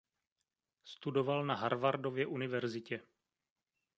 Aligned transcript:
Studoval 0.85 1.45
na 1.45 1.55
Harvardově 1.55 2.25
univerzitě. 2.25 3.01